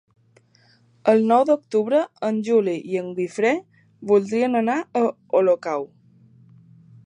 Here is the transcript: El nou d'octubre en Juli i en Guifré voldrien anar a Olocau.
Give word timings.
El 1.11 1.19
nou 1.31 1.43
d'octubre 1.49 1.99
en 2.29 2.39
Juli 2.49 2.75
i 2.95 2.99
en 3.03 3.13
Guifré 3.19 3.53
voldrien 4.13 4.61
anar 4.65 4.81
a 5.03 5.07
Olocau. 5.43 5.89